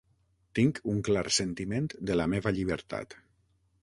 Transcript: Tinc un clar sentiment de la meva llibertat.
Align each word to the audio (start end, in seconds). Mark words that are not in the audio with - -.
Tinc 0.59 0.77
un 0.93 1.03
clar 1.09 1.23
sentiment 1.37 1.89
de 2.11 2.15
la 2.21 2.25
meva 2.33 2.55
llibertat. 2.57 3.15